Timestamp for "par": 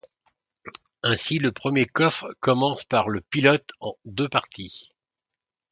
2.85-3.07